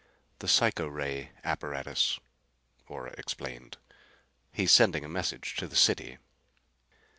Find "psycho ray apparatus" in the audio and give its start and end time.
0.47-2.19